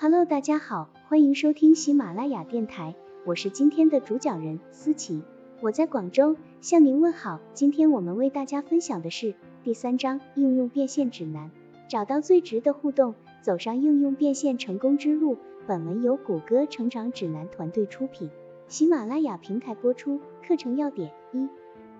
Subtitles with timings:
[0.00, 2.94] Hello，大家好，欢迎收听喜马拉雅电台，
[3.26, 5.22] 我是今天的主讲人思琪，
[5.60, 7.40] 我在广州向您问好。
[7.52, 9.34] 今天我们为大家分享的是
[9.64, 11.50] 第三章应用变现指南，
[11.88, 15.36] 找到最值的互动，走上应用变现成功之路。
[15.66, 18.30] 本文由谷歌成长指南团队出品，
[18.68, 20.20] 喜马拉雅平台播出。
[20.46, 21.48] 课程要点：一、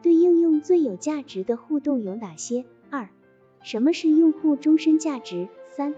[0.02, 2.64] 对应用最有价值的互动有哪些？
[2.90, 3.08] 二、
[3.60, 5.48] 什么是用户终身价值？
[5.66, 5.96] 三、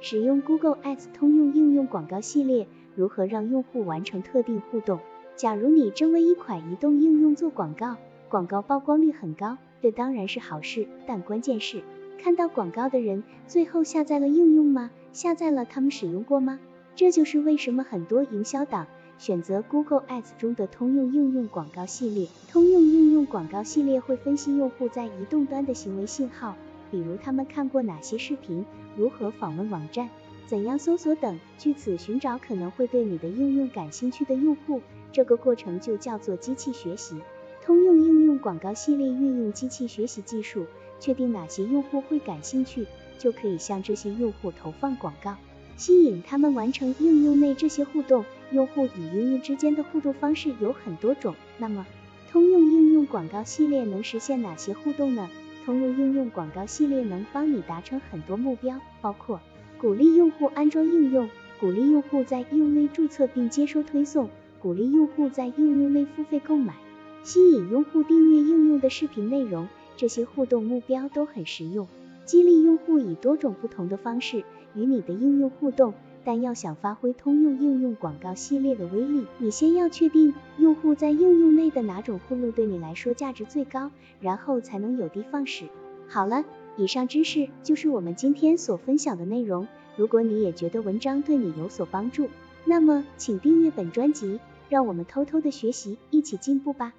[0.00, 5.00] 使用 Google Ads 通用应用广告系列，如何让用户完成特定互动？
[5.36, 7.96] 假如你正为一款移动应用做广告，
[8.28, 11.82] 广告曝光率很高，这当然是好事，但关键是，
[12.18, 14.90] 看到广告的人最后下载了应用吗？
[15.12, 16.58] 下载了，他们使用过吗？
[16.96, 22.28] 这就是为什么很多营销党选择 Google Ads 中的通用应用广告系列。
[22.50, 26.56] 通用应用广告系列会分析用户在移动端的行为信号，
[26.90, 28.64] 比如他们看过哪些视频，
[28.96, 30.08] 如何访问网站，
[30.46, 34.80] 怎样搜索等，据此寻找可能会对你的应用感兴趣的用户。
[35.12, 37.16] 这个过程就叫做机器学习。
[37.62, 40.66] 通用应用广告系列运用机器学习技术，
[40.98, 42.86] 确定哪些用户会感兴趣，
[43.18, 45.36] 就可以向这些用户投放广告。
[45.76, 48.24] 吸引他们完成应用内这些互动。
[48.50, 51.86] 用户与应用之间的互动方式有很多种，那么
[52.32, 55.30] 通用应用广告系列能实现哪些互动呢？
[55.64, 59.40] 通用应用广告系列能帮你达成很多目标，包括
[59.80, 61.28] 鼓励用户安装应用，
[61.60, 64.28] 鼓励用户在应用内注册并接收推送，
[64.60, 66.74] 鼓励用户在应用内付费购买，
[67.22, 69.68] 吸引用户订阅应用的视频内容。
[69.96, 71.86] 这些互动目标都很实用，
[72.24, 74.44] 激励用户以多种不同的方式。
[74.74, 75.94] 与你的应用互动，
[76.24, 83.90] 但要想发挥通用应用广告系列的威力，你先要确定用户在应用内的哪种互动对你来说价值最高，
[84.20, 85.66] 然后才能有的放矢。
[86.08, 86.44] 好了，
[86.76, 89.66] 以上知识就是我们今天所分享的内容。
[89.96, 92.28] 如果你也觉得文章对你有所帮助，
[92.64, 96.94] 那么请订阅本专辑，让我们偷偷的学习，一起进步吧。